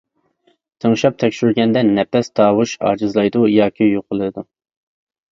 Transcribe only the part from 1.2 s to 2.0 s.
تەكشۈرگەندە